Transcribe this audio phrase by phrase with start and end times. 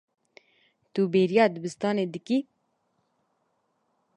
[0.93, 2.39] Tu bêriya dibistanê dikî.